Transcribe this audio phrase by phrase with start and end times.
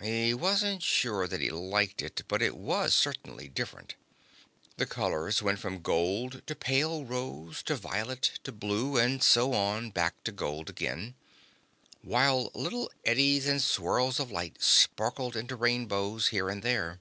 [0.00, 3.96] He wasn't sure that he liked it, but it was certainly different.
[4.76, 9.90] The colors went from gold to pale rose to violet to blue, and so on,
[9.90, 11.16] back to gold again,
[12.02, 17.00] while little eddies and swirls of light sparkled into rainbows here and there.